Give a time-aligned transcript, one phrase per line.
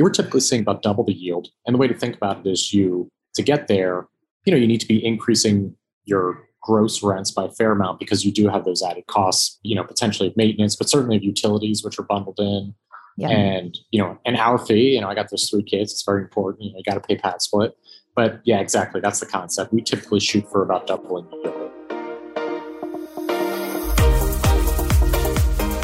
[0.00, 1.48] you were typically seeing about double the yield.
[1.66, 4.08] And the way to think about it is you, to get there,
[4.46, 5.76] you know, you need to be increasing
[6.06, 9.76] your gross rents by a fair amount because you do have those added costs, you
[9.76, 12.74] know, potentially of maintenance, but certainly of utilities, which are bundled in.
[13.18, 13.28] Yeah.
[13.28, 15.92] And, you know, an hour fee, you know, I got those three kids.
[15.92, 16.64] It's very important.
[16.64, 17.76] You know, you got to pay pad split.
[18.16, 19.02] But yeah, exactly.
[19.02, 19.70] That's the concept.
[19.70, 21.69] We typically shoot for about doubling the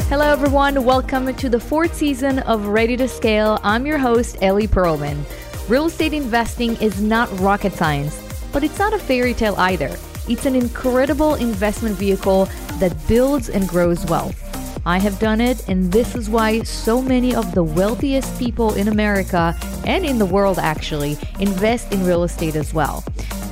[0.09, 0.85] Hello, everyone.
[0.85, 3.59] Welcome to the fourth season of Ready to Scale.
[3.61, 5.21] I'm your host, Ellie Perlman.
[5.67, 8.17] Real estate investing is not rocket science,
[8.53, 9.93] but it's not a fairy tale either.
[10.29, 12.45] It's an incredible investment vehicle
[12.79, 14.41] that builds and grows wealth.
[14.85, 18.87] I have done it, and this is why so many of the wealthiest people in
[18.87, 23.03] America and in the world actually invest in real estate as well.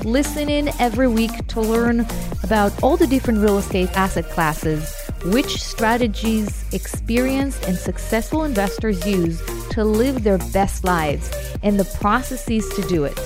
[0.06, 2.08] Listen in every week to learn
[2.44, 9.42] about all the different real estate asset classes, which strategies experienced and successful investors use
[9.72, 11.32] to live their best lives,
[11.64, 13.20] and the processes to do it.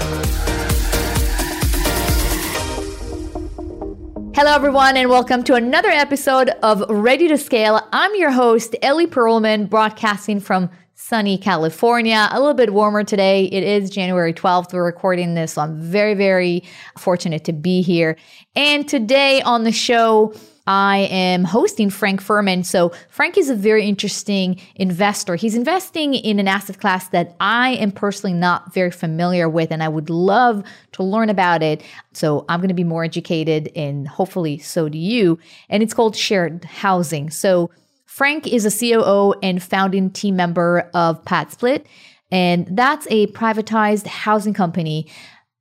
[4.34, 7.81] Hello, everyone, and welcome to another episode of Ready to Scale.
[7.93, 10.69] I'm your host, Ellie Perlman, broadcasting from
[11.03, 12.28] sunny California.
[12.31, 13.47] A little bit warmer today.
[13.47, 14.72] It is January 12th.
[14.72, 16.62] We're recording this, so I'm very, very
[16.97, 18.17] fortunate to be here.
[18.55, 20.33] And today on the show,
[20.64, 22.62] I am hosting Frank Furman.
[22.62, 25.34] So, Frank is a very interesting investor.
[25.34, 29.83] He's investing in an asset class that I am personally not very familiar with, and
[29.83, 31.83] I would love to learn about it.
[32.12, 35.41] So, I'm going to be more educated, and hopefully, so do you.
[35.69, 37.28] And it's called shared housing.
[37.31, 37.72] So,
[38.12, 41.87] Frank is a COO and founding team member of PadSplit,
[42.31, 45.11] and that's a privatized housing company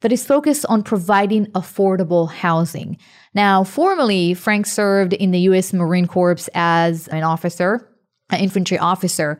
[0.01, 2.97] that is focused on providing affordable housing.
[3.34, 5.72] Now, formerly, Frank served in the U.S.
[5.72, 7.90] Marine Corps as an officer,
[8.31, 9.40] an infantry officer.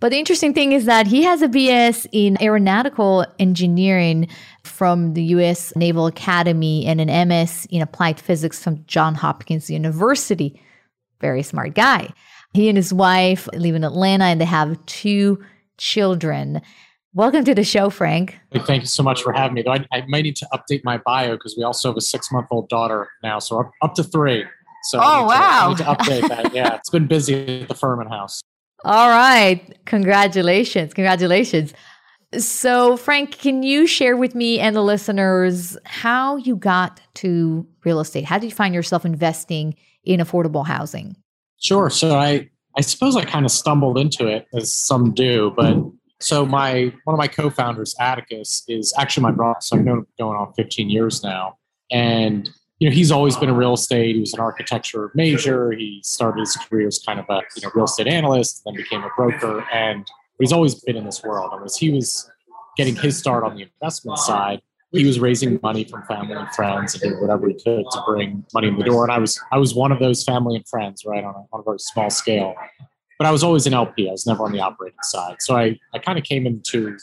[0.00, 4.26] But the interesting thing is that he has a BS in aeronautical engineering
[4.64, 10.60] from the US Naval Academy and an MS in applied physics from Johns Hopkins University.
[11.24, 12.12] Very smart guy.
[12.52, 15.42] He and his wife live in Atlanta and they have two
[15.78, 16.60] children.
[17.14, 18.38] Welcome to the show, Frank.
[18.52, 19.62] Thank you so much for having me.
[19.62, 22.68] Though I, I may need to update my bio because we also have a six-month-old
[22.68, 24.44] daughter now, so up, up to three.
[24.82, 25.28] So oh wow!
[25.28, 26.52] To, I need to update that.
[26.54, 28.42] Yeah, it's been busy at the Furman house.
[28.84, 31.72] All right, congratulations, congratulations.
[32.36, 38.00] So, Frank, can you share with me and the listeners how you got to real
[38.00, 38.26] estate?
[38.26, 41.16] How did you find yourself investing in affordable housing?
[41.60, 41.90] Sure.
[41.90, 45.76] So I I suppose I kind of stumbled into it as some do, but
[46.20, 49.58] so my one of my co-founders, Atticus, is actually my brother.
[49.60, 51.58] So I've known him going on 15 years now,
[51.90, 52.48] and
[52.78, 54.14] you know he's always been in real estate.
[54.14, 55.72] He was an architecture major.
[55.72, 59.02] He started his career as kind of a you know real estate analyst, then became
[59.02, 60.06] a broker, and
[60.38, 61.52] he's always been in this world.
[61.52, 62.30] And as he was
[62.76, 64.60] getting his start on the investment side,
[64.94, 68.44] he was raising money from family and friends and doing whatever he could to bring
[68.54, 69.04] money in the door.
[69.04, 71.60] And I was I was one of those family and friends, right, on a, on
[71.60, 72.54] a very small scale
[73.18, 74.08] but I was always an LP.
[74.08, 75.36] I was never on the operating side.
[75.40, 76.96] So I, I kind of came into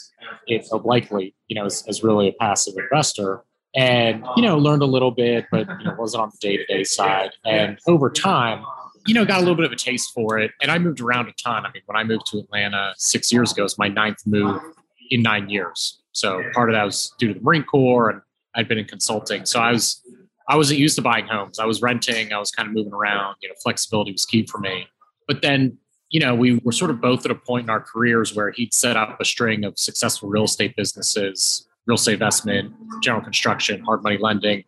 [0.48, 3.44] it obliquely, you know, as, as really a passive investor
[3.76, 6.66] and, you know, learned a little bit, but, you know, wasn't on the day to
[6.66, 7.32] day side.
[7.46, 8.66] And over time,
[9.08, 10.52] you know, got a little bit of a taste for it.
[10.62, 11.66] And I moved around a ton.
[11.66, 14.62] I mean, when I moved to Atlanta six years ago, it's my ninth move
[15.10, 16.01] in nine years.
[16.14, 18.22] So part of that was due to the Marine Corps and
[18.56, 19.46] I'd been in consulting.
[19.46, 20.02] So I was,
[20.50, 21.60] I wasn't used to buying homes.
[21.60, 22.34] I was renting.
[22.34, 23.38] I was kind of moving around.
[23.42, 24.88] You know, flexibility was key for me.
[25.28, 25.78] But then
[26.12, 28.74] you know, we were sort of both at a point in our careers where he'd
[28.74, 34.04] set up a string of successful real estate businesses, real estate investment, general construction, hard
[34.04, 34.64] money lending,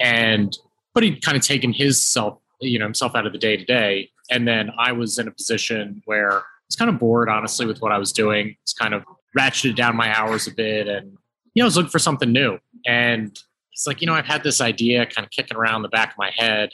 [0.00, 0.56] and
[0.94, 3.64] but he'd kind of taken his self, you know, himself out of the day to
[3.64, 4.10] day.
[4.30, 7.82] And then I was in a position where I was kind of bored, honestly, with
[7.82, 8.56] what I was doing.
[8.62, 9.04] It's kind of
[9.38, 11.16] ratcheted down my hours a bit, and
[11.54, 12.58] you know, I was looking for something new.
[12.86, 13.38] And
[13.72, 16.18] it's like, you know, I've had this idea kind of kicking around the back of
[16.18, 16.70] my head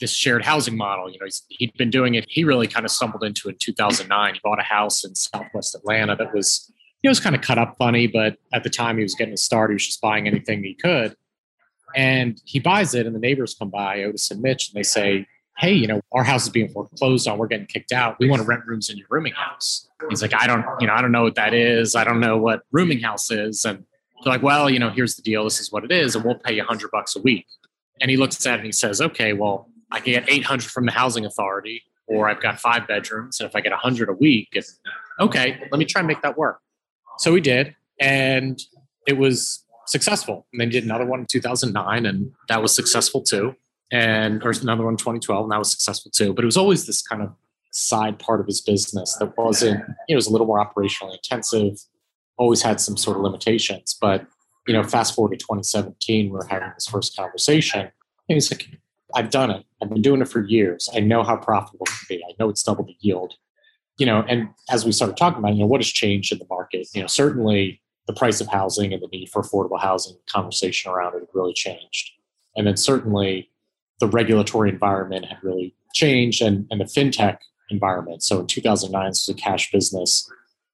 [0.00, 1.10] this shared housing model.
[1.10, 2.26] You know, he had been doing it.
[2.28, 4.34] He really kind of stumbled into it in 2009.
[4.34, 6.72] He bought a house in Southwest Atlanta that was,
[7.02, 9.14] you know, it was kind of cut up funny, but at the time he was
[9.14, 9.70] getting a start.
[9.70, 11.14] He was just buying anything he could.
[11.94, 15.26] And he buys it, and the neighbors come by, Otis and Mitch, and they say,
[15.60, 17.36] hey, you know, our house is being foreclosed on.
[17.36, 18.16] We're getting kicked out.
[18.18, 19.88] We want to rent rooms in your rooming house.
[20.08, 21.94] He's like, I don't, you know, I don't know what that is.
[21.94, 23.66] I don't know what rooming house is.
[23.66, 23.84] And
[24.24, 25.44] they're like, well, you know, here's the deal.
[25.44, 26.16] This is what it is.
[26.16, 27.46] And we'll pay you a 100 bucks a week.
[28.00, 30.86] And he looks at it and he says, okay, well, I can get 800 from
[30.86, 33.38] the housing authority, or I've got five bedrooms.
[33.38, 34.80] And if I get a 100 a week, it's
[35.18, 36.60] okay, let me try and make that work.
[37.18, 37.74] So we did.
[38.00, 38.58] And
[39.06, 40.46] it was successful.
[40.52, 43.56] And they did another one in 2009, and that was successful too.
[43.92, 46.32] And or another one 2012, and that was successful too.
[46.32, 47.34] But it was always this kind of
[47.72, 51.14] side part of his business that wasn't, you know, it was a little more operationally
[51.14, 51.78] intensive,
[52.36, 53.96] always had some sort of limitations.
[54.00, 54.26] But,
[54.66, 57.80] you know, fast forward to 2017, we are having this first conversation.
[57.80, 57.90] And
[58.28, 58.68] he's like,
[59.14, 59.64] I've done it.
[59.82, 60.88] I've been doing it for years.
[60.94, 62.24] I know how profitable it can be.
[62.24, 63.34] I know it's double the yield.
[63.98, 66.46] You know, and as we started talking about, you know, what has changed in the
[66.48, 66.86] market?
[66.94, 71.16] You know, certainly the price of housing and the need for affordable housing conversation around
[71.16, 72.12] it really changed.
[72.56, 73.49] And then certainly
[74.00, 77.38] the regulatory environment had really changed and, and the fintech
[77.70, 78.22] environment.
[78.22, 80.28] So in 2009, this was a cash business.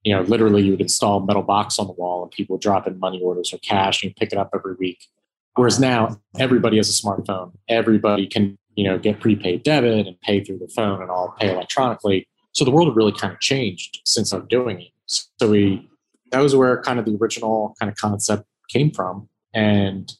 [0.04, 2.62] You know, literally you would install a metal box on the wall and people would
[2.62, 5.06] drop in money orders or cash and you pick it up every week.
[5.54, 7.52] Whereas now everybody has a smartphone.
[7.68, 11.50] Everybody can, you know, get prepaid debit and pay through the phone and all pay
[11.50, 12.28] electronically.
[12.52, 14.92] So the world had really kind of changed since I'm doing it.
[15.06, 15.88] So we
[16.32, 20.12] that was where kind of the original kind of concept came from and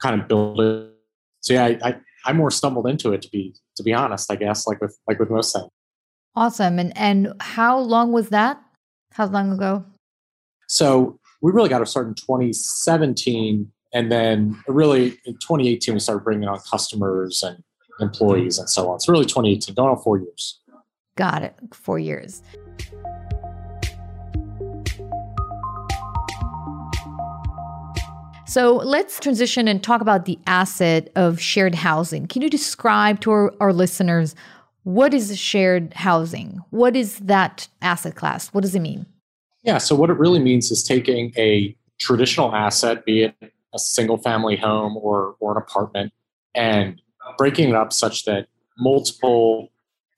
[0.00, 0.90] kind of built it.
[1.40, 4.36] So yeah, I, I, I more stumbled into it to be to be honest, I
[4.36, 5.70] guess, like with like with most things.
[6.36, 6.78] Awesome.
[6.78, 8.60] And and how long was that?
[9.12, 9.84] How long ago?
[10.68, 13.70] So we really got to start in 2017.
[13.92, 17.62] And then really in 2018, we started bringing on customers and
[17.98, 19.00] employees and so on.
[19.00, 20.60] So really 2018, going on four years.
[21.16, 21.56] Got it.
[21.74, 22.42] Four years.
[28.50, 32.26] So let's transition and talk about the asset of shared housing.
[32.26, 34.34] Can you describe to our, our listeners
[34.82, 36.58] what is shared housing?
[36.70, 38.48] What is that asset class?
[38.48, 39.06] What does it mean?
[39.62, 43.36] Yeah, so what it really means is taking a traditional asset, be it
[43.72, 46.12] a single family home or, or an apartment,
[46.52, 47.00] and
[47.38, 49.68] breaking it up such that multiple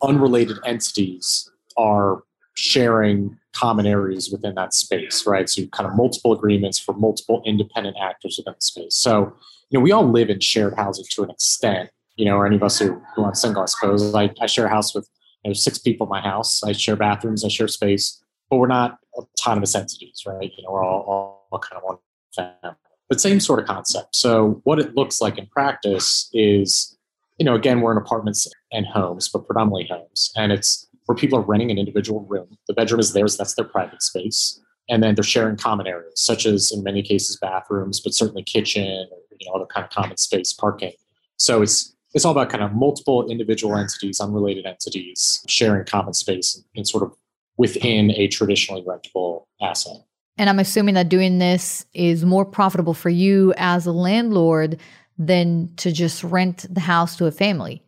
[0.02, 2.23] unrelated entities are
[2.55, 5.49] sharing common areas within that space, right?
[5.49, 8.94] So kind of multiple agreements for multiple independent actors within the space.
[8.94, 9.34] So,
[9.70, 12.56] you know, we all live in shared housing to an extent, you know, or any
[12.56, 14.14] of us who, who aren't single, I suppose.
[14.14, 15.08] I, I share a house with
[15.44, 16.62] you know, six people in my house.
[16.62, 20.52] I share bathrooms, I share space, but we're not autonomous entities, right?
[20.56, 21.96] You know, we're all, all, all kind of one
[22.34, 22.76] family.
[23.08, 24.16] But same sort of concept.
[24.16, 26.96] So what it looks like in practice is,
[27.38, 30.32] you know, again, we're in apartments and homes, but predominantly homes.
[30.37, 32.56] And it's where people are renting an individual room.
[32.69, 34.60] The bedroom is theirs, that's their private space.
[34.88, 39.06] And then they're sharing common areas, such as in many cases bathrooms, but certainly kitchen
[39.10, 40.93] or you know, other kind of common space, parking.
[41.37, 46.54] So it's it's all about kind of multiple individual entities, unrelated entities, sharing common space
[46.54, 47.16] and, and sort of
[47.56, 49.96] within a traditionally rentable asset.
[50.37, 54.78] And I'm assuming that doing this is more profitable for you as a landlord
[55.19, 57.82] than to just rent the house to a family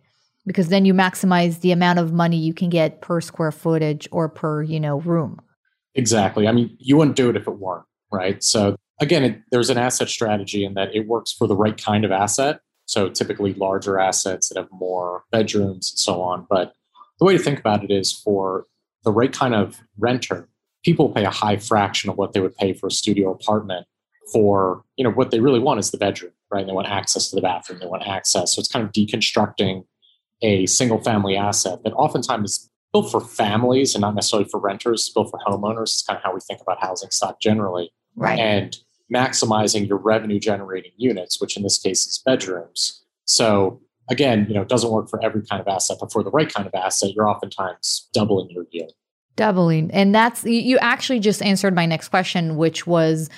[0.47, 4.29] because then you maximize the amount of money you can get per square footage or
[4.29, 5.41] per you know room.
[5.95, 6.49] Exactly.
[6.49, 8.43] I mean you wouldn't do it if it weren't right?
[8.43, 12.05] So again it, there's an asset strategy in that it works for the right kind
[12.05, 12.61] of asset.
[12.87, 16.47] So typically larger assets that have more bedrooms and so on.
[16.51, 16.75] But
[17.19, 18.67] the way to think about it is for
[19.05, 20.49] the right kind of renter
[20.85, 23.87] people pay a high fraction of what they would pay for a studio apartment
[24.33, 26.67] for you know what they really want is the bedroom right?
[26.67, 27.81] They want access to the bathroom.
[27.81, 28.55] They want access.
[28.55, 29.85] So it's kind of deconstructing
[30.45, 35.11] a single family asset that oftentimes is built for families and not necessarily for renters,
[35.13, 35.85] built for homeowners.
[35.85, 37.93] It's kind of how we think about housing stock generally.
[38.15, 38.39] Right.
[38.39, 38.77] And
[39.13, 43.05] maximizing your revenue generating units, which in this case is bedrooms.
[43.25, 46.31] So again, you know, it doesn't work for every kind of asset, but for the
[46.31, 48.93] right kind of asset, you're oftentimes doubling your yield.
[49.37, 49.91] Doubling.
[49.91, 53.29] And that's, you actually just answered my next question, which was,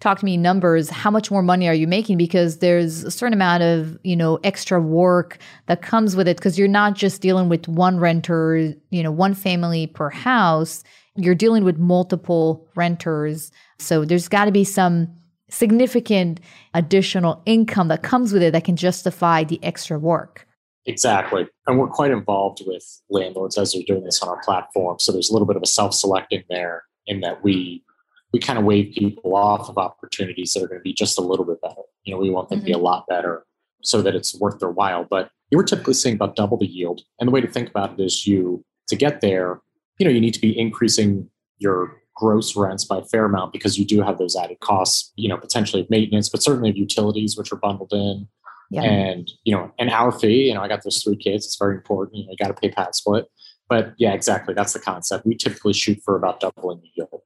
[0.00, 2.16] talk to me numbers how much more money are you making?
[2.16, 6.36] Because there's a certain amount of you know extra work that comes with it.
[6.36, 10.84] Because you're not just dealing with one renter you know one family per house.
[11.16, 13.50] You're dealing with multiple renters.
[13.78, 15.08] So there's got to be some
[15.50, 16.40] significant
[16.74, 20.46] additional income that comes with it that can justify the extra work.
[20.86, 21.46] Exactly.
[21.66, 24.98] And we're quite involved with landlords as they're doing this on our platform.
[24.98, 27.82] So there's a little bit of a self-selecting there in that we
[28.32, 31.22] we kind of wave people off of opportunities that are going to be just a
[31.22, 31.82] little bit better.
[32.04, 32.66] You know, we want them mm-hmm.
[32.66, 32.84] to be a mm-hmm.
[32.84, 33.44] lot better
[33.82, 35.04] so that it's worth their while.
[35.08, 37.02] But you're typically seeing about double the yield.
[37.18, 39.60] And the way to think about it is you, to get there,
[39.98, 43.78] you know, you need to be increasing your gross rents by a fair amount because
[43.78, 47.36] you do have those added costs, you know, potentially of maintenance, but certainly of utilities,
[47.36, 48.28] which are bundled in.
[48.70, 48.82] Yeah.
[48.82, 51.46] And, you know, and our fee, you know, I got those three kids.
[51.46, 52.18] It's very important.
[52.18, 53.26] You know, you got to pay pad split.
[53.68, 54.54] But yeah, exactly.
[54.54, 55.26] That's the concept.
[55.26, 57.22] We typically shoot for about doubling the yield.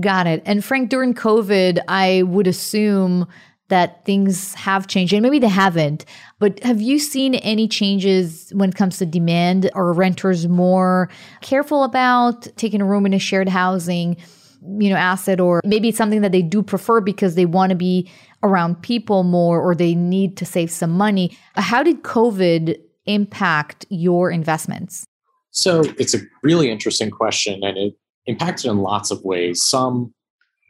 [0.00, 0.42] Got it.
[0.46, 3.26] And Frank, during COVID, I would assume
[3.72, 6.04] that things have changed and maybe they haven't
[6.38, 11.08] but have you seen any changes when it comes to demand or renters more
[11.40, 14.14] careful about taking a room in a shared housing
[14.78, 17.76] you know asset or maybe it's something that they do prefer because they want to
[17.76, 18.10] be
[18.42, 24.30] around people more or they need to save some money how did covid impact your
[24.30, 25.06] investments
[25.50, 27.94] so it's a really interesting question and it
[28.26, 30.12] impacted in lots of ways some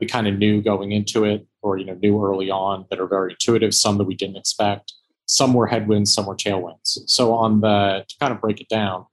[0.01, 3.07] we kind of knew going into it or you know knew early on that are
[3.07, 4.93] very intuitive some that we didn't expect
[5.27, 9.07] some were headwinds some were tailwinds so on the to kind of break it down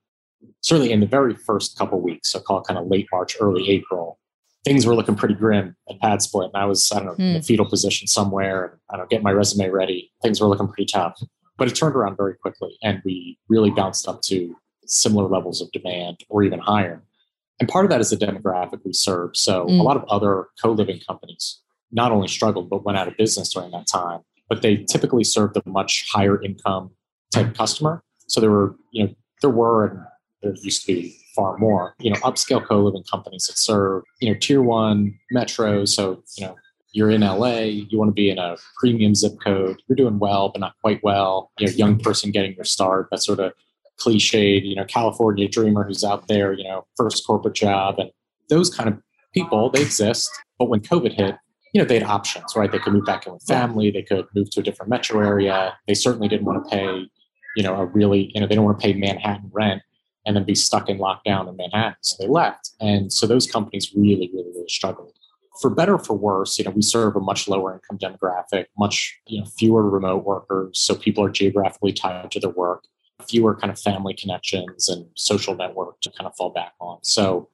[0.61, 3.69] certainly in the very first couple weeks so call it kind of late march early
[3.69, 4.19] april
[4.65, 7.19] things were looking pretty grim at pad split and i was i don't know mm.
[7.19, 7.43] in a hmm.
[7.43, 11.21] fetal position somewhere and i don't get my resume ready things were looking pretty tough
[11.57, 14.55] but it turned around very quickly and we really bounced up to
[14.85, 17.03] similar levels of demand or even higher
[17.59, 19.31] and part of that is the demographic we serve.
[19.35, 19.79] So mm.
[19.79, 21.59] a lot of other co-living companies
[21.91, 24.21] not only struggled but went out of business during that time.
[24.47, 26.89] But they typically served a much higher income
[27.31, 28.03] type customer.
[28.27, 29.99] So there were, you know, there were and
[30.41, 34.37] there used to be far more, you know, upscale co-living companies that serve, you know,
[34.39, 35.89] tier one metros.
[35.89, 36.55] So, you know,
[36.91, 40.49] you're in LA, you want to be in a premium zip code, you're doing well,
[40.49, 41.51] but not quite well.
[41.59, 43.53] You know, young person getting their start, that sort of
[43.99, 47.95] cliched, you know, California dreamer who's out there, you know, first corporate job.
[47.99, 48.11] And
[48.49, 48.97] those kind of
[49.33, 50.29] people, they exist.
[50.57, 51.35] But when COVID hit,
[51.73, 52.71] you know, they had options, right?
[52.71, 55.77] They could move back in with family, they could move to a different metro area.
[55.87, 57.07] They certainly didn't want to pay,
[57.55, 59.83] you know, a really, you know, they don't want to pay Manhattan rent
[60.25, 61.95] and then be stuck in lockdown in Manhattan.
[62.01, 62.71] So they left.
[62.79, 65.13] And so those companies really, really, really struggled.
[65.61, 69.19] For better or for worse, you know, we serve a much lower income demographic, much,
[69.27, 70.79] you know, fewer remote workers.
[70.79, 72.85] So people are geographically tied to their work
[73.27, 76.99] fewer kind of family connections and social network to kind of fall back on.
[77.03, 77.49] So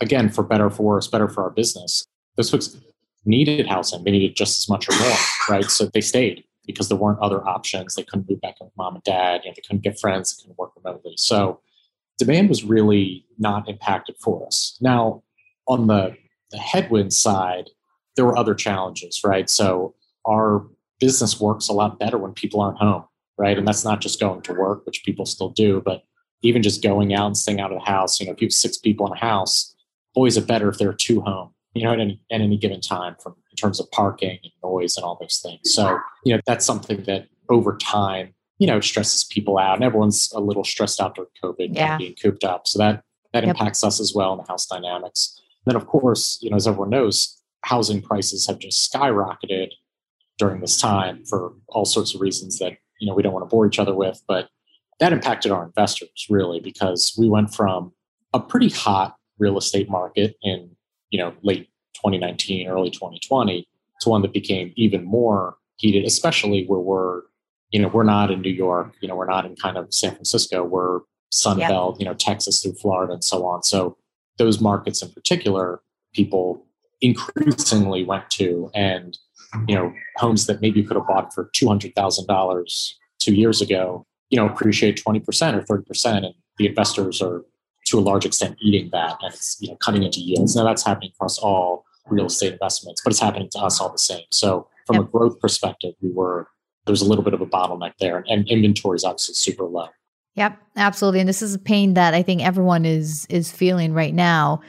[0.00, 2.76] again, for better for worse, better for our business, those folks
[3.24, 4.04] needed housing.
[4.04, 5.16] They needed just as much or more,
[5.48, 5.64] right?
[5.64, 7.94] So they stayed because there weren't other options.
[7.94, 9.42] They couldn't move back with mom and dad.
[9.44, 10.36] You know, they couldn't get friends.
[10.36, 11.14] They couldn't work remotely.
[11.16, 11.60] So
[12.18, 14.78] demand was really not impacted for us.
[14.80, 15.22] Now,
[15.66, 16.16] on the,
[16.50, 17.70] the headwind side,
[18.16, 19.48] there were other challenges, right?
[19.48, 19.94] So
[20.26, 20.66] our
[20.98, 23.04] business works a lot better when people aren't home
[23.38, 23.56] right?
[23.56, 26.02] And that's not just going to work, which people still do, but
[26.42, 28.20] even just going out and staying out of the house.
[28.20, 29.74] You know, if you have six people in a house,
[30.14, 32.80] boys are better if there are two home, you know, at any, at any given
[32.80, 35.72] time from in terms of parking and noise and all those things.
[35.72, 40.30] So, you know, that's something that over time, you know, stresses people out and everyone's
[40.32, 41.98] a little stressed out during COVID yeah.
[41.98, 42.66] being cooped up.
[42.66, 43.56] So that, that yep.
[43.56, 45.40] impacts us as well in the house dynamics.
[45.66, 49.70] And then of course, you know, as everyone knows, housing prices have just skyrocketed
[50.38, 53.52] during this time for all sorts of reasons that you know we don't want to
[53.52, 54.48] bore each other with but
[55.00, 57.92] that impacted our investors really because we went from
[58.32, 60.70] a pretty hot real estate market in
[61.10, 63.66] you know late 2019 early 2020
[64.00, 67.22] to one that became even more heated especially where we're
[67.70, 70.12] you know we're not in new york you know we're not in kind of san
[70.12, 71.00] francisco we're
[71.32, 71.70] sun yep.
[71.98, 73.96] you know texas through florida and so on so
[74.38, 75.80] those markets in particular
[76.12, 76.66] people
[77.00, 79.18] increasingly went to and
[79.66, 84.36] you know homes that maybe you could have bought for $200000 two years ago you
[84.36, 87.44] know appreciate 20% or 30% and the investors are
[87.86, 90.84] to a large extent eating that and it's you know cutting into yields now that's
[90.84, 94.68] happening across all real estate investments but it's happening to us all the same so
[94.86, 95.04] from yep.
[95.04, 96.48] a growth perspective we were
[96.86, 99.88] there's a little bit of a bottleneck there and inventory is obviously super low
[100.34, 101.20] Yep, absolutely.
[101.20, 104.60] And this is a pain that I think everyone is is feeling right now.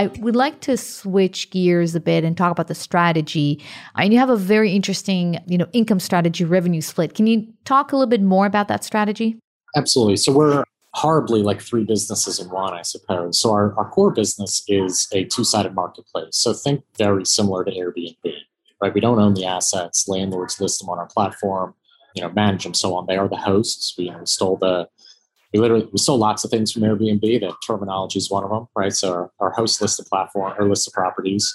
[0.00, 3.62] I would like to switch gears a bit and talk about the strategy.
[3.96, 7.12] And you have a very interesting, you know, income strategy revenue split.
[7.14, 9.38] Can you talk a little bit more about that strategy?
[9.76, 10.16] Absolutely.
[10.16, 10.64] So we're
[10.94, 13.38] horribly like three businesses in one, I suppose.
[13.38, 16.30] So our, our core business is a two-sided marketplace.
[16.30, 18.32] So think very similar to Airbnb,
[18.80, 18.94] right?
[18.94, 20.08] We don't own the assets.
[20.08, 21.74] Landlords list them on our platform,
[22.14, 23.04] you know, manage them, so on.
[23.04, 23.94] They are the hosts.
[23.98, 24.88] We install the
[25.52, 27.40] we literally we stole lots of things from Airbnb.
[27.40, 28.92] That terminology is one of them, right?
[28.92, 31.52] So our, our host list of platform or list of properties,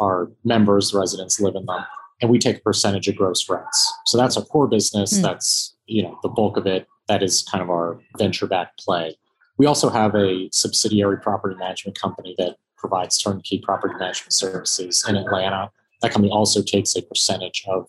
[0.00, 1.84] our members, residents live in them,
[2.20, 3.92] and we take a percentage of gross rents.
[4.06, 5.18] So that's our core business.
[5.18, 5.22] Mm.
[5.22, 6.86] That's you know the bulk of it.
[7.08, 9.16] That is kind of our venture back play.
[9.56, 15.16] We also have a subsidiary property management company that provides turnkey property management services in
[15.16, 15.70] Atlanta.
[16.02, 17.88] That company also takes a percentage of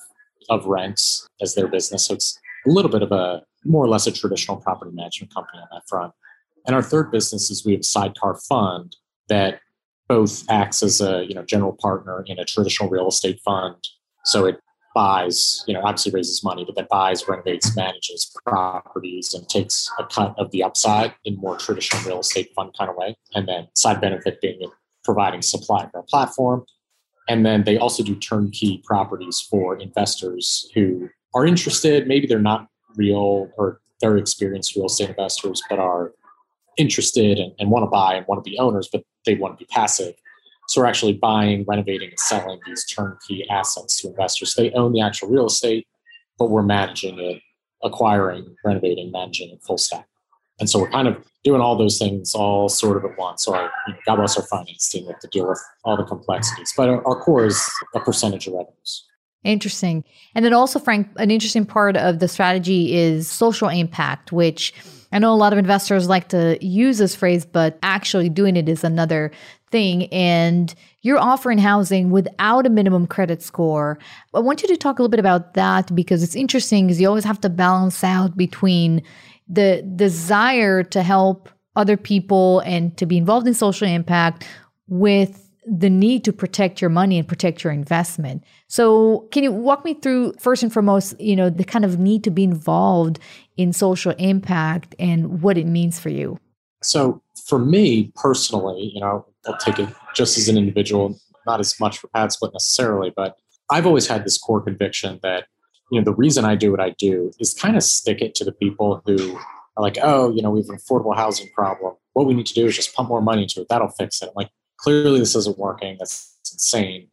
[0.50, 2.06] of rents as their business.
[2.06, 5.60] So it's a little bit of a more or less a traditional property management company
[5.60, 6.14] on that front.
[6.68, 8.96] And our third business is we have a sidecar fund
[9.30, 9.60] that
[10.08, 13.76] both acts as a you know general partner in a traditional real estate fund.
[14.24, 14.60] So it
[14.96, 20.06] buys, you know, obviously raises money, but then buys, renovates, manages properties, and takes a
[20.06, 23.16] cut of the upside in more traditional real estate fund kind of way.
[23.36, 24.60] And then side benefit being
[25.04, 26.64] providing supply for a platform.
[27.28, 32.08] And then they also do turnkey properties for investors who are interested.
[32.08, 36.14] Maybe they're not real or very experienced real estate investors, but are
[36.78, 39.64] interested and, and want to buy and want to be owners, but they want to
[39.64, 40.16] be passive.
[40.68, 44.56] So we're actually buying, renovating, and selling these turnkey assets to investors.
[44.56, 45.88] They own the actual real estate,
[46.40, 47.42] but we're managing it,
[47.84, 50.08] acquiring, renovating, managing it full stack.
[50.60, 53.44] And so we're kind of doing all those things all sort of at once.
[53.44, 56.04] So our, you know, God bless our finance team have to deal with all the
[56.04, 56.74] complexities.
[56.76, 59.06] But our, our core is a percentage of revenues.
[59.46, 60.04] Interesting.
[60.34, 64.74] And then also, Frank, an interesting part of the strategy is social impact, which
[65.12, 68.68] I know a lot of investors like to use this phrase, but actually doing it
[68.68, 69.32] is another
[69.70, 70.08] thing.
[70.08, 70.74] And
[71.04, 74.00] you're offering housing without a minimum credit score.
[74.34, 77.08] I want you to talk a little bit about that because it's interesting because you
[77.08, 79.04] always have to balance out between
[79.48, 84.48] the desire to help other people and to be involved in social impact
[84.88, 88.44] with the need to protect your money and protect your investment.
[88.68, 92.24] So, can you walk me through first and foremost, you know, the kind of need
[92.26, 93.20] to be involved
[93.58, 96.40] in social impact and what it means for you?
[96.84, 101.80] So, for me personally, you know, I'll take it just as an individual, not as
[101.80, 103.38] much for PadSplit necessarily, but
[103.70, 105.46] I've always had this core conviction that,
[105.92, 108.44] you know, the reason I do what I do is kind of stick it to
[108.44, 109.38] the people who
[109.78, 111.96] are like, oh, you know, we have an affordable housing problem.
[112.14, 113.68] What we need to do is just pump more money into it.
[113.70, 114.30] That'll fix it.
[114.30, 114.50] I'm like,
[114.86, 115.96] clearly this isn't working.
[115.98, 117.08] That's insane.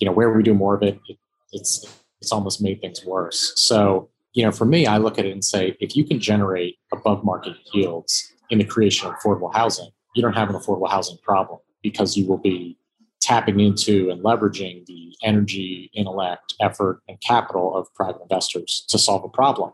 [0.00, 1.18] You know, where we do more of it, it
[1.52, 1.84] it's
[2.22, 3.52] it's almost made things worse.
[3.56, 6.76] So, you know, for me, I look at it and say, if you can generate
[6.92, 11.18] above market yields in the creation of affordable housing, you don't have an affordable housing
[11.22, 12.78] problem because you will be
[13.20, 19.24] tapping into and leveraging the energy, intellect, effort, and capital of private investors to solve
[19.24, 19.72] a problem.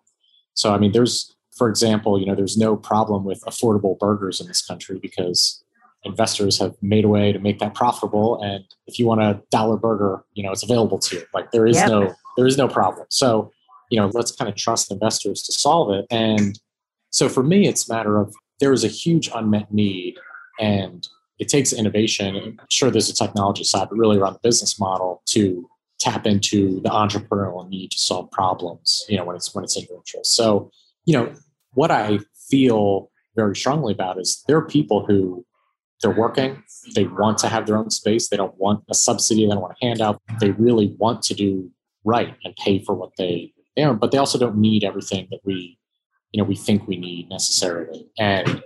[0.54, 4.48] So, I mean, there's, for example, you know, there's no problem with affordable burgers in
[4.48, 5.62] this country because
[6.06, 8.40] investors have made a way to make that profitable.
[8.42, 11.22] And if you want a dollar burger, you know, it's available to you.
[11.34, 11.88] Like there is yep.
[11.88, 13.06] no, there is no problem.
[13.10, 13.50] So,
[13.90, 16.06] you know, let's kind of trust investors to solve it.
[16.10, 16.58] And
[17.10, 20.16] so for me, it's a matter of there is a huge unmet need
[20.58, 21.06] and
[21.38, 22.36] it takes innovation.
[22.36, 26.80] I'm Sure, there's a technology side, but really around the business model to tap into
[26.80, 30.34] the entrepreneurial need to solve problems, you know, when it's when it's in your interest.
[30.34, 30.70] So,
[31.04, 31.34] you know,
[31.72, 32.18] what I
[32.50, 35.44] feel very strongly about is there are people who
[36.02, 36.62] they're working,
[36.94, 39.76] they want to have their own space, they don't want a subsidy, they don't want
[39.80, 40.20] a handout.
[40.40, 41.70] They really want to do
[42.04, 45.78] right and pay for what they are, but they also don't need everything that we,
[46.32, 48.08] you know, we think we need necessarily.
[48.18, 48.62] And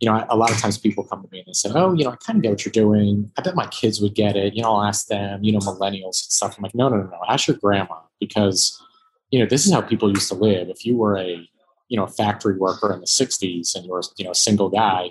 [0.00, 2.04] you know, a lot of times people come to me and they say, "Oh, you
[2.04, 3.30] know, I kind of get what you're doing.
[3.36, 5.44] I bet my kids would get it." You know, I'll ask them.
[5.44, 6.56] You know, millennials and stuff.
[6.56, 7.20] I'm like, no, no, no, no.
[7.28, 8.82] Ask your grandma because,
[9.30, 10.70] you know, this is how people used to live.
[10.70, 11.46] If you were a,
[11.88, 15.10] you know, factory worker in the '60s and you were, you know, a single guy,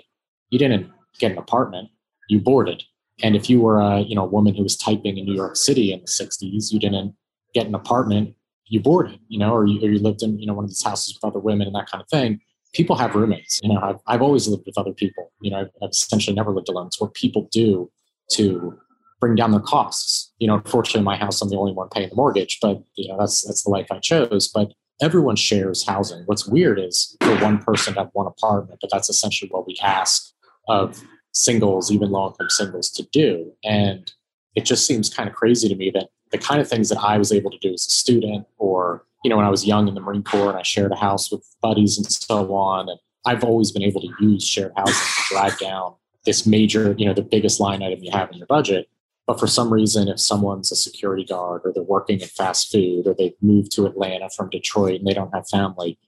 [0.50, 1.88] you didn't get an apartment.
[2.28, 2.82] You boarded.
[3.22, 5.92] And if you were a, you know, woman who was typing in New York City
[5.92, 7.14] in the '60s, you didn't
[7.54, 8.34] get an apartment.
[8.66, 9.20] You boarded.
[9.28, 11.28] You know, or you, or you lived in, you know, one of these houses with
[11.28, 12.40] other women and that kind of thing
[12.72, 13.60] people have roommates.
[13.62, 15.32] You know, I've, I've always lived with other people.
[15.40, 16.86] You know, I've, I've essentially never lived alone.
[16.86, 17.90] It's what people do
[18.32, 18.78] to
[19.20, 20.32] bring down their costs.
[20.38, 23.18] You know, unfortunately, my house, I'm the only one paying the mortgage, but you know,
[23.18, 24.48] that's that's the life I chose.
[24.48, 26.22] But everyone shares housing.
[26.26, 29.76] What's weird is for one person to have one apartment, but that's essentially what we
[29.82, 30.32] ask
[30.70, 31.02] of
[31.32, 33.52] singles, even income singles, to do.
[33.64, 34.12] And
[34.54, 37.18] it just seems kind of crazy to me that the kind of things that I
[37.18, 39.94] was able to do as a student or you know, when I was young in
[39.94, 42.88] the Marine Corps and I shared a house with buddies and so on.
[42.88, 47.06] And I've always been able to use shared housing to drive down this major, you
[47.06, 48.88] know, the biggest line item you have in your budget.
[49.26, 53.06] But for some reason, if someone's a security guard or they're working in fast food
[53.06, 55.98] or they've moved to Atlanta from Detroit and they don't have family,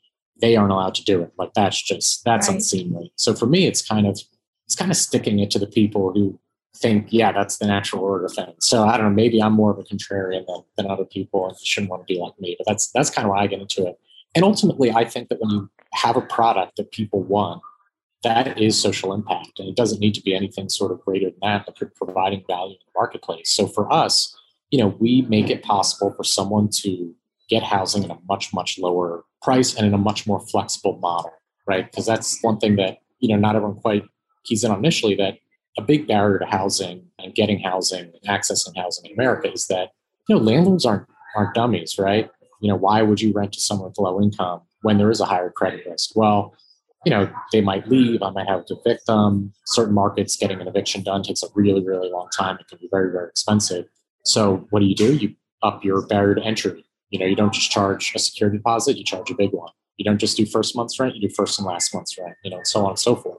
[0.40, 1.32] they aren't allowed to do it.
[1.38, 2.56] Like that's just that's right.
[2.56, 3.12] unseemly.
[3.16, 4.18] So for me, it's kind of
[4.66, 6.38] it's kind of sticking it to the people who
[6.76, 8.54] think, yeah, that's the natural order of things.
[8.60, 11.56] So I don't know, maybe I'm more of a contrarian than, than other people and
[11.62, 13.86] shouldn't want to be like me, but that's that's kind of why I get into
[13.86, 13.98] it.
[14.34, 17.60] And ultimately, I think that when you have a product that people want,
[18.22, 19.58] that is social impact.
[19.58, 22.74] And it doesn't need to be anything sort of greater than that, but providing value
[22.74, 23.50] in the marketplace.
[23.50, 24.34] So for us,
[24.70, 27.14] you know, we make it possible for someone to
[27.48, 31.32] get housing at a much, much lower price and in a much more flexible model,
[31.66, 31.90] right?
[31.90, 34.04] Because that's one thing that, you know, not everyone quite
[34.44, 35.38] keys in on initially that
[35.78, 39.90] a big barrier to housing and getting housing and accessing housing in America is that
[40.28, 42.30] you know landlords aren't aren't dummies, right?
[42.60, 45.24] You know, why would you rent to someone with low income when there is a
[45.24, 46.10] higher credit risk?
[46.14, 46.54] Well,
[47.04, 49.52] you know, they might leave, I might have to evict them.
[49.66, 52.58] Certain markets getting an eviction done takes a really, really long time.
[52.60, 53.86] It can be very, very expensive.
[54.24, 55.16] So what do you do?
[55.16, 56.84] You up your barrier to entry.
[57.10, 59.70] You know, you don't just charge a security deposit, you charge a big one.
[59.96, 62.50] You don't just do first month's rent, you do first and last month's rent, you
[62.50, 63.38] know, and so on and so forth.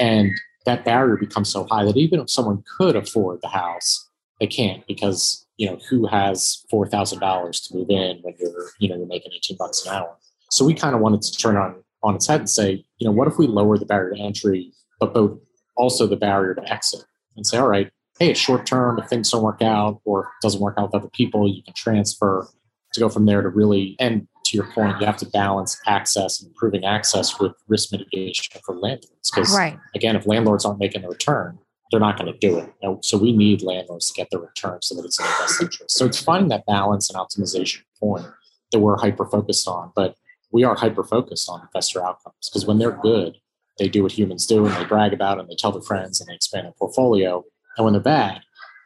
[0.00, 0.32] And
[0.66, 4.08] that barrier becomes so high that even if someone could afford the house,
[4.40, 8.70] they can't because, you know, who has four thousand dollars to move in when you're,
[8.78, 10.16] you know, you're making 18 bucks an hour.
[10.50, 13.12] So we kind of wanted to turn on on its head and say, you know,
[13.12, 15.38] what if we lower the barrier to entry, but both
[15.76, 17.04] also the barrier to exit
[17.36, 18.98] and say, all right, hey, it's short term.
[18.98, 22.48] If things don't work out or doesn't work out with other people, you can transfer
[22.94, 26.40] to go from there to really, and to your point, you have to balance access
[26.40, 29.30] and improving access with risk mitigation for landlords.
[29.32, 29.78] Because Right.
[29.94, 31.58] again, if landlords aren't making the return,
[31.90, 33.04] they're not going to do it.
[33.04, 35.96] So we need landlords to get the return so that it's in their best interest.
[35.98, 38.26] So it's finding that balance and optimization point
[38.72, 39.92] that we're hyper focused on.
[39.94, 40.16] But
[40.52, 43.38] we are hyper focused on investor outcomes because when they're good,
[43.78, 46.20] they do what humans do and they brag about it and they tell their friends
[46.20, 47.44] and they expand their portfolio.
[47.76, 48.40] And when they're bad,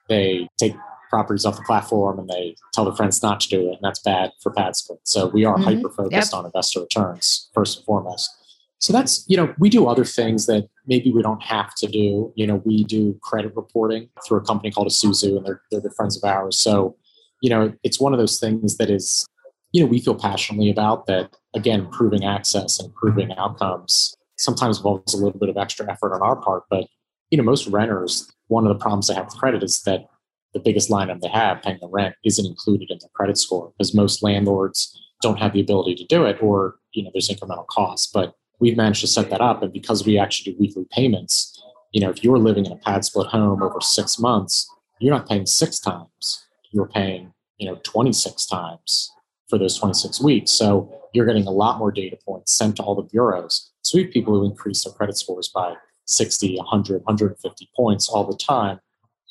[0.09, 0.74] they take
[1.10, 3.74] properties off the platform and they tell their friends not to do it.
[3.74, 5.00] And that's bad for pad split.
[5.04, 5.64] So we are Mhm.
[5.64, 8.30] hyper focused on investor returns first and foremost.
[8.78, 12.32] So that's, you know, we do other things that maybe we don't have to do.
[12.34, 15.94] You know, we do credit reporting through a company called Esusu and they're, they're good
[15.94, 16.58] friends of ours.
[16.58, 16.96] So,
[17.40, 19.26] you know, it's one of those things that is,
[19.72, 25.14] you know, we feel passionately about that, again, improving access and improving outcomes sometimes involves
[25.14, 26.64] a little bit of extra effort on our part.
[26.68, 26.86] But,
[27.30, 30.06] you know, most renters, one of the problems they have with credit is that
[30.54, 33.72] the biggest line item they have, paying the rent, isn't included in their credit score
[33.76, 37.66] because most landlords don't have the ability to do it or, you know, there's incremental
[37.66, 38.10] costs.
[38.12, 39.62] But we've managed to set that up.
[39.62, 41.60] And because we actually do weekly payments,
[41.92, 45.28] you know, if you're living in a pad split home over six months, you're not
[45.28, 46.44] paying six times.
[46.70, 49.10] You're paying, you know, 26 times
[49.48, 50.50] for those 26 weeks.
[50.50, 53.70] So you're getting a lot more data points sent to all the bureaus.
[53.82, 55.74] So we have people who increase their credit scores by
[56.06, 58.80] 60, 100, 150 points all the time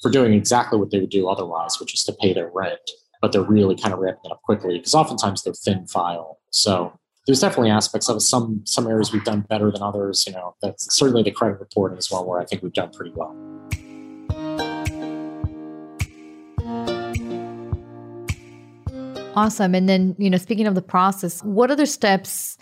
[0.03, 2.91] for doing exactly what they would do otherwise, which is to pay their rent.
[3.21, 6.39] But they're really kind of ramping it up quickly because oftentimes they're thin file.
[6.49, 8.21] So there's definitely aspects of.
[8.21, 10.27] Some some areas we've done better than others.
[10.27, 13.13] You know, that's certainly the credit reporting as well, where I think we've done pretty
[13.15, 13.33] well.
[19.35, 19.73] Awesome.
[19.73, 22.57] And then, you know, speaking of the process, what other steps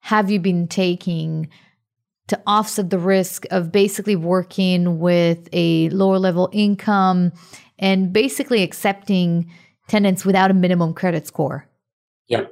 [0.00, 1.48] have you been taking
[2.28, 7.32] to offset the risk of basically working with a lower level income
[7.78, 9.50] and basically accepting
[9.88, 11.68] tenants without a minimum credit score?
[12.28, 12.46] Yeah.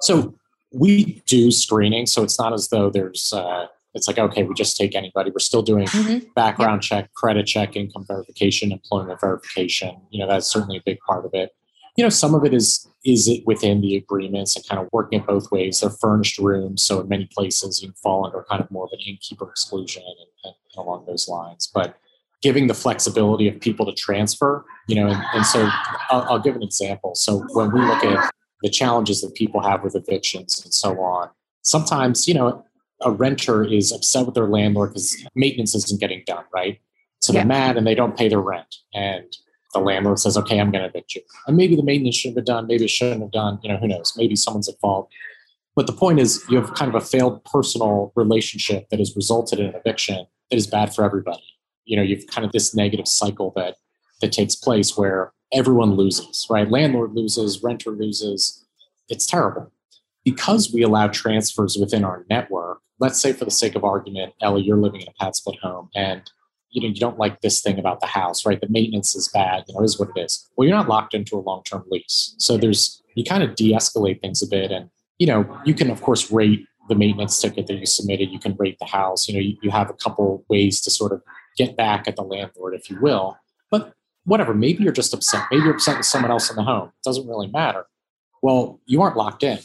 [0.00, 0.34] So
[0.72, 2.06] we do screening.
[2.06, 5.30] So it's not as though there's, uh, it's like, okay, we just take anybody.
[5.30, 5.86] We're still doing
[6.34, 9.96] background check, credit check, income verification, employment verification.
[10.10, 11.50] You know, that's certainly a big part of it.
[11.96, 15.20] You know, some of it is is it within the agreements and kind of working
[15.20, 15.80] it both ways.
[15.80, 18.90] They're furnished rooms, so in many places you can fall under kind of more of
[18.92, 21.70] an innkeeper exclusion and, and, and along those lines.
[21.72, 21.96] But
[22.42, 25.68] giving the flexibility of people to transfer, you know, and, and so
[26.10, 27.14] I'll, I'll give an example.
[27.14, 28.30] So when we look at
[28.62, 31.30] the challenges that people have with evictions and so on,
[31.62, 32.64] sometimes, you know,
[33.02, 36.80] a renter is upset with their landlord because maintenance isn't getting done, right?
[37.20, 37.40] So Yeah.
[37.40, 38.74] they're mad and they don't pay their rent.
[38.94, 39.24] And
[39.74, 41.20] the landlord says, okay, I'm going to evict you.
[41.46, 43.76] And maybe the maintenance shouldn't have been done, maybe it shouldn't have done, you know,
[43.76, 44.14] who knows?
[44.16, 45.10] Maybe someone's at fault.
[45.76, 49.58] But the point is, you have kind of a failed personal relationship that has resulted
[49.58, 51.42] in an eviction that is bad for everybody.
[51.84, 53.76] You know, you've kind of this negative cycle that
[54.20, 56.70] that takes place where everyone loses, right?
[56.70, 58.64] Landlord loses, renter loses.
[59.08, 59.70] It's terrible.
[60.24, 64.62] Because we allow transfers within our network, let's say for the sake of argument, Ellie,
[64.62, 66.30] you're living in a pad split home and
[66.74, 68.60] you know you don't like this thing about the house, right?
[68.60, 70.46] The maintenance is bad, you know, is what it is.
[70.56, 72.34] Well, you're not locked into a long-term lease.
[72.38, 76.02] So there's you kind of de-escalate things a bit and you know, you can of
[76.02, 79.40] course rate the maintenance ticket that you submitted, you can rate the house, you know,
[79.40, 81.22] you, you have a couple ways to sort of
[81.56, 83.38] get back at the landlord, if you will.
[83.70, 85.46] But whatever, maybe you're just upset.
[85.50, 86.88] Maybe you're upset with someone else in the home.
[86.88, 87.86] It doesn't really matter.
[88.42, 89.60] Well, you aren't locked in.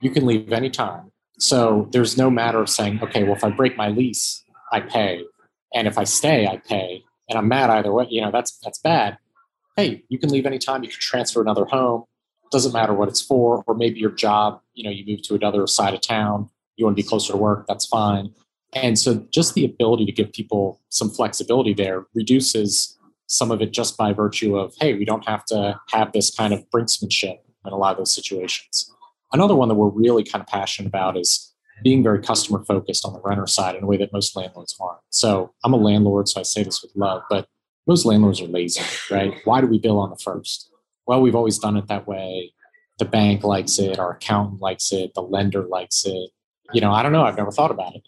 [0.00, 1.12] You can leave anytime.
[1.38, 5.24] So there's no matter of saying, okay, well, if I break my lease, I pay.
[5.74, 7.04] And if I stay, I pay.
[7.28, 8.06] And I'm mad either way.
[8.08, 9.18] You know, that's that's bad.
[9.76, 10.82] Hey, you can leave anytime.
[10.82, 12.04] You can transfer another home.
[12.50, 13.62] Doesn't matter what it's for.
[13.66, 16.48] Or maybe your job, you know, you move to another side of town.
[16.76, 17.66] You want to be closer to work.
[17.68, 18.32] That's fine.
[18.74, 23.72] And so just the ability to give people some flexibility there reduces some of it
[23.72, 27.72] just by virtue of, hey, we don't have to have this kind of brinksmanship in
[27.72, 28.90] a lot of those situations.
[29.32, 31.47] Another one that we're really kind of passionate about is
[31.82, 35.00] being very customer focused on the renter side in a way that most landlords aren't.
[35.10, 37.48] So I'm a landlord, so I say this with love, but
[37.86, 39.34] most landlords are lazy, right?
[39.44, 40.70] Why do we bill on the first?
[41.06, 42.52] Well, we've always done it that way.
[42.98, 46.30] The bank likes it, our accountant likes it, the lender likes it.
[46.72, 48.02] You know, I don't know, I've never thought about it.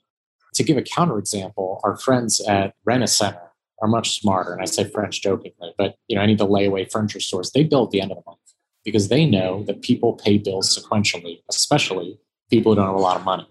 [0.55, 4.53] to give a counterexample, our friends at Rent-A-Center are much smarter.
[4.53, 7.65] And I say French jokingly, but you know, any of the layaway furniture stores, they
[7.65, 8.39] bill at the end of the month
[8.85, 12.19] because they know that people pay bills sequentially, especially
[12.51, 13.47] people who don't have a lot of money.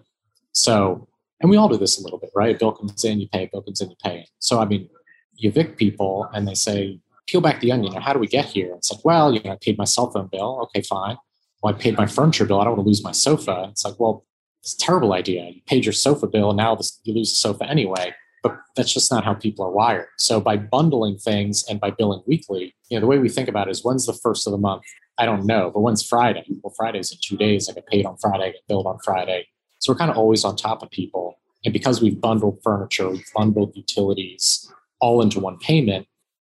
[0.52, 1.08] So,
[1.40, 2.58] and we all do this a little bit, right?
[2.58, 4.26] Bill comes in, you pay, bill comes in, you pay.
[4.38, 4.88] So, I mean,
[5.36, 7.94] you evict people and they say, peel back the onion.
[8.00, 8.74] How do we get here?
[8.74, 10.60] It's like, well, you know, I paid my cell phone bill.
[10.64, 11.16] Okay, fine.
[11.62, 12.60] Well, I paid my furniture bill.
[12.60, 13.68] I don't want to lose my sofa.
[13.70, 14.24] It's like, well,
[14.62, 15.48] it's a terrible idea.
[15.48, 18.14] You paid your sofa bill, now you lose the sofa anyway.
[18.42, 20.08] But that's just not how people are wired.
[20.16, 23.68] So by bundling things and by billing weekly, you know, the way we think about
[23.68, 24.82] it is when's the first of the month?
[25.18, 26.44] I don't know, but when's Friday?
[26.62, 27.68] Well, Friday's in two days.
[27.68, 29.46] I get paid on Friday, I get billed on Friday.
[29.80, 31.38] So we're kind of always on top of people.
[31.64, 36.06] And because we've bundled furniture, we've bundled utilities all into one payment,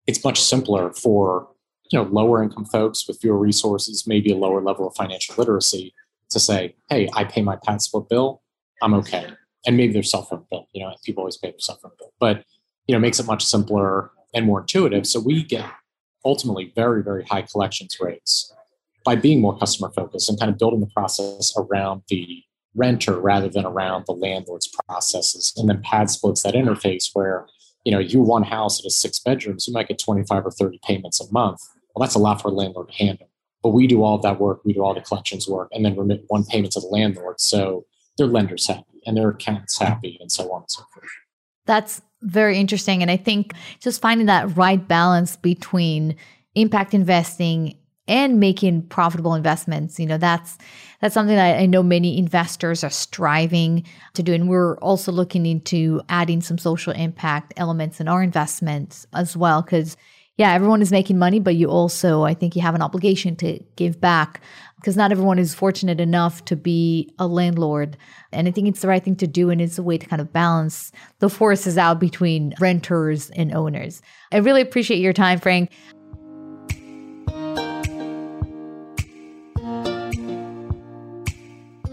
[0.06, 1.48] it's much simpler for
[1.90, 5.94] you know lower income folks with fewer resources, maybe a lower level of financial literacy,
[6.30, 8.42] to say, "Hey, I pay my pad bill,
[8.83, 9.26] I'm okay,"
[9.66, 10.66] and maybe their cell phone bill.
[10.72, 12.44] You know, people always pay their cell phone bill, but
[12.87, 15.06] you know, makes it much simpler and more intuitive.
[15.06, 15.66] So we get
[16.24, 18.52] ultimately very very high collections rates
[19.04, 22.42] by being more customer focused and kind of building the process around the
[22.74, 27.46] renter rather than around the landlord's processes and then pad splits that interface where
[27.85, 30.80] you know, you one house that has six bedrooms, you might get 25 or 30
[30.85, 31.61] payments a month.
[31.94, 33.28] Well, that's a lot for a landlord to handle.
[33.62, 35.96] But we do all of that work, we do all the collections work, and then
[35.96, 37.40] remit one payment to the landlord.
[37.40, 37.85] So
[38.16, 41.09] their lender's happy and their accountant's happy, and so on and so forth.
[41.66, 43.02] That's very interesting.
[43.02, 46.16] And I think just finding that right balance between
[46.54, 47.76] impact investing
[48.11, 50.59] and making profitable investments, you know, that's
[51.01, 54.35] that's something that I know many investors are striving to do.
[54.35, 59.62] And we're also looking into adding some social impact elements in our investments as well.
[59.62, 59.96] Because,
[60.37, 63.61] yeah, everyone is making money, but you also, I think, you have an obligation to
[63.77, 64.42] give back
[64.77, 67.96] because not everyone is fortunate enough to be a landlord.
[68.33, 69.49] And I think it's the right thing to do.
[69.51, 74.03] And it's a way to kind of balance the forces out between renters and owners.
[74.33, 75.70] I really appreciate your time, Frank.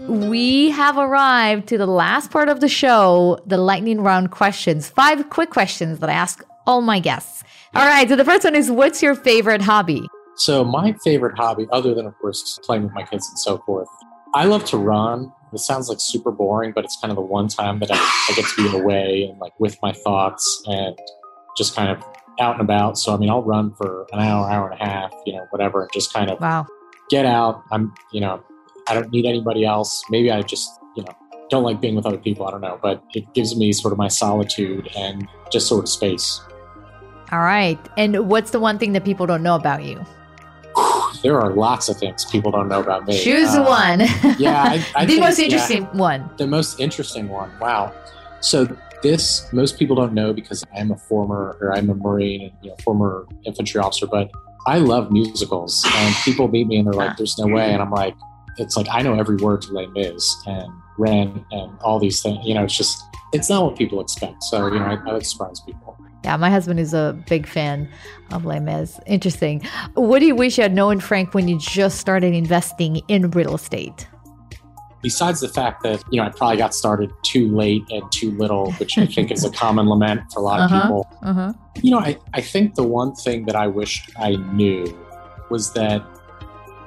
[0.08, 4.88] We have arrived to the last part of the show, the lightning round questions.
[4.88, 7.44] Five quick questions that I ask all my guests.
[7.74, 10.08] All right, so the first one is what's your favorite hobby?
[10.36, 13.88] So, my favorite hobby, other than, of course, playing with my kids and so forth,
[14.34, 15.32] I love to run.
[15.52, 18.32] It sounds like super boring, but it's kind of the one time that I, I
[18.34, 20.96] get to be away and like with my thoughts and
[21.56, 22.02] just kind of
[22.38, 22.98] out and about.
[22.98, 25.82] So, I mean, I'll run for an hour, hour and a half, you know, whatever,
[25.82, 26.66] and just kind of wow.
[27.10, 27.62] get out.
[27.72, 28.42] I'm, you know,
[28.88, 30.02] I don't need anybody else.
[30.10, 31.12] Maybe I just, you know,
[31.50, 32.46] don't like being with other people.
[32.46, 35.88] I don't know, but it gives me sort of my solitude and just sort of
[35.88, 36.40] space.
[37.32, 37.78] All right.
[37.96, 40.04] And what's the one thing that people don't know about you?
[41.22, 43.18] There are lots of things people don't know about me.
[43.18, 44.00] Choose uh, one.
[44.38, 46.30] yeah, I, I the think, most interesting yeah, one.
[46.36, 47.50] The most interesting one.
[47.58, 47.92] Wow.
[48.40, 48.68] So
[49.02, 52.70] this most people don't know because I'm a former or I'm a Marine and you
[52.70, 54.30] know, former infantry officer, but
[54.66, 57.90] I love musicals and people meet me and they're like, "There's no way," and I'm
[57.90, 58.14] like,
[58.58, 62.44] it's like I know every word to Les Mis and Rent and all these things.
[62.44, 64.42] You know, it's just it's not what people expect.
[64.44, 65.96] So you know, I, I like surprise people.
[66.24, 67.88] Yeah, my husband is a big fan
[68.32, 68.98] of Les Mis.
[69.06, 69.62] Interesting.
[69.94, 73.54] What do you wish you had known, Frank, when you just started investing in real
[73.54, 74.08] estate?
[75.00, 78.72] Besides the fact that you know I probably got started too late and too little,
[78.72, 81.08] which I think is a common lament for a lot of uh-huh, people.
[81.22, 81.52] Uh-huh.
[81.82, 84.98] You know, I, I think the one thing that I wished I knew
[85.50, 86.04] was that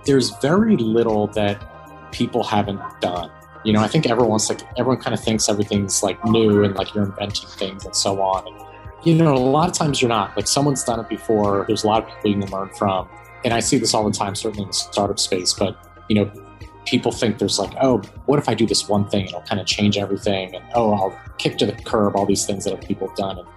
[0.05, 3.29] there's very little that people haven't done.
[3.63, 6.93] You know, I think everyone's like everyone kind of thinks everything's like new and like
[6.93, 8.47] you're inventing things and so on.
[8.47, 8.65] And,
[9.03, 10.35] you know, a lot of times you're not.
[10.35, 11.65] Like someone's done it before.
[11.67, 13.07] There's a lot of people you can learn from.
[13.43, 15.53] And I see this all the time, certainly in the startup space.
[15.53, 15.77] But
[16.09, 16.31] you know,
[16.85, 19.21] people think there's like, oh, what if I do this one thing?
[19.21, 20.55] And it'll kind of change everything.
[20.55, 23.39] And oh, I'll kick to the curb all these things that people have done.
[23.39, 23.47] And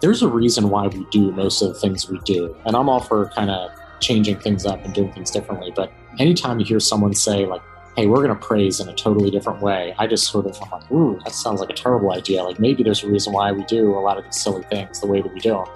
[0.00, 2.54] there's a reason why we do most of the things we do.
[2.66, 3.70] And I'm all for kind of
[4.04, 5.72] changing things up and doing things differently.
[5.74, 7.62] But anytime you hear someone say, like,
[7.96, 10.70] hey, we're going to praise in a totally different way, I just sort of, I'm
[10.70, 12.42] like, ooh, that sounds like a terrible idea.
[12.42, 15.06] Like maybe there's a reason why we do a lot of these silly things the
[15.06, 15.66] way that we do them.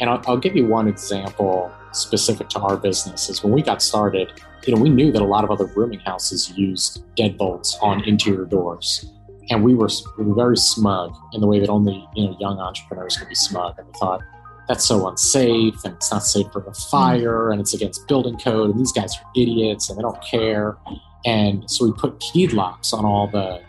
[0.00, 3.82] And I'll, I'll give you one example specific to our business is when we got
[3.82, 4.32] started,
[4.66, 8.44] you know, we knew that a lot of other rooming houses used deadbolts on interior
[8.44, 9.06] doors.
[9.50, 12.58] And we were, we were very smug in the way that only, you know, young
[12.58, 13.78] entrepreneurs could be smug.
[13.78, 14.22] And we thought,
[14.68, 18.70] that's so unsafe and it's not safe for the fire and it's against building code
[18.70, 20.76] and these guys are idiots and they don't care.
[21.26, 23.60] And so we put keyed locks on all the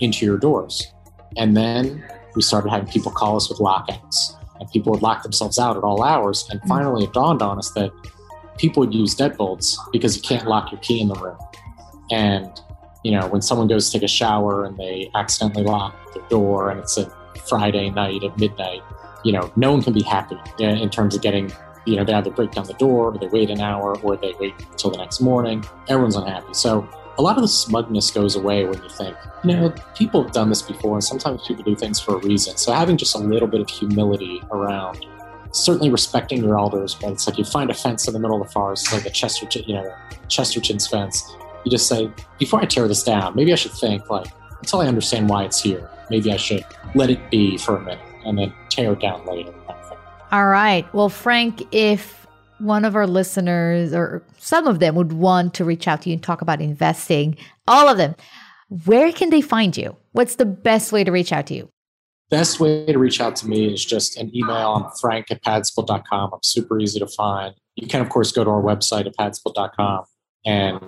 [0.00, 0.92] interior doors.
[1.36, 5.58] And then we started having people call us with lockouts and people would lock themselves
[5.58, 6.46] out at all hours.
[6.50, 6.68] And hmm.
[6.68, 7.90] finally it dawned on us that
[8.58, 11.38] people would use deadbolts because you can't lock your key in the room.
[12.10, 12.48] And
[13.04, 16.70] you know when someone goes to take a shower and they accidentally lock their door
[16.70, 17.10] and it's a
[17.48, 18.82] Friday night at midnight,
[19.24, 21.52] you know, no one can be happy uh, in terms of getting,
[21.86, 24.34] you know, they either break down the door or they wait an hour or they
[24.38, 25.64] wait until the next morning.
[25.88, 26.54] Everyone's unhappy.
[26.54, 30.32] So a lot of the smugness goes away when you think, you know, people have
[30.32, 32.56] done this before and sometimes people do things for a reason.
[32.56, 35.04] So having just a little bit of humility around
[35.50, 38.46] certainly respecting your elders, but it's like you find a fence in the middle of
[38.46, 39.94] the forest, like a Chesterton, you know,
[40.28, 41.34] Chesterton's fence.
[41.64, 44.28] You just say, before I tear this down, maybe I should think like
[44.60, 45.90] until I understand why it's here.
[46.10, 49.54] Maybe I should let it be for a minute and then tear it down later.
[50.30, 50.92] All right.
[50.92, 52.26] Well, Frank, if
[52.58, 56.14] one of our listeners or some of them would want to reach out to you
[56.14, 58.14] and talk about investing, all of them,
[58.84, 59.96] where can they find you?
[60.12, 61.70] What's the best way to reach out to you?
[62.30, 64.74] Best way to reach out to me is just an email.
[64.74, 66.30] I'm frank at padsplit.com.
[66.34, 67.54] I'm super easy to find.
[67.76, 70.04] You can, of course, go to our website at padsplit.com.
[70.44, 70.80] And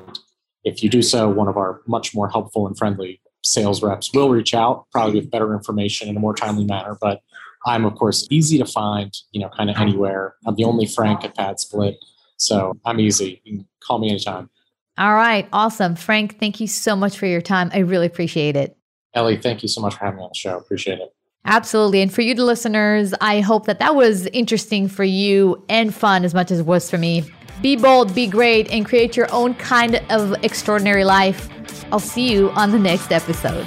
[0.65, 4.31] if you do so, one of our much more helpful and friendly sales reps will
[4.31, 6.97] reach out, probably with better information in a more timely manner.
[7.01, 7.21] But
[7.67, 10.35] I'm, of course, easy to find, you know, kind of anywhere.
[10.47, 11.97] I'm the only Frank at PadSplit.
[12.37, 13.43] So I'm easy.
[13.45, 14.49] You can call me anytime.
[14.97, 15.49] All right.
[15.53, 15.95] Awesome.
[15.95, 17.71] Frank, thank you so much for your time.
[17.75, 18.77] I really appreciate it.
[19.15, 20.57] Ellie, thank you so much for having me on the show.
[20.57, 21.15] Appreciate it.
[21.45, 22.03] Absolutely.
[22.03, 26.25] And for you, the listeners, I hope that that was interesting for you and fun
[26.25, 27.25] as much as it was for me.
[27.63, 31.49] Be bold, be great, and create your own kind of extraordinary life.
[31.93, 33.67] I'll see you on the next episode.